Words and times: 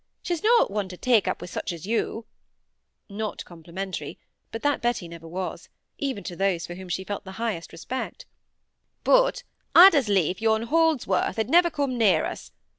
She's 0.23 0.41
not 0.41 0.71
one 0.71 0.89
to 0.89 0.97
take 0.97 1.27
up 1.27 1.43
wi' 1.43 1.45
such 1.45 1.71
as 1.71 1.85
you," 1.85 2.25
(not 3.07 3.45
complimentary, 3.45 4.17
but 4.51 4.63
that 4.63 4.81
Betty 4.81 5.07
never 5.07 5.27
was, 5.27 5.69
even 5.99 6.23
to 6.23 6.35
those 6.35 6.65
for 6.65 6.73
whom 6.73 6.89
she 6.89 7.03
felt 7.03 7.23
the 7.23 7.33
highest 7.33 7.71
respect,) 7.71 8.25
"but 9.03 9.43
I'd 9.75 9.93
as 9.93 10.09
lief 10.09 10.41
yon 10.41 10.63
Holdsworth 10.63 11.35
had 11.35 11.51
never 11.51 11.69
come 11.69 11.99
near 11.99 12.25
us. 12.25 12.49